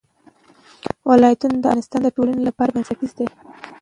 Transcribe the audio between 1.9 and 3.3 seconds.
د ټولنې لپاره بنسټیز دي.